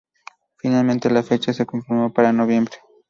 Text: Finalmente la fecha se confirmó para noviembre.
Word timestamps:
Finalmente 0.55 1.11
la 1.11 1.21
fecha 1.21 1.53
se 1.53 1.67
confirmó 1.67 2.11
para 2.11 2.33
noviembre. 2.33 2.75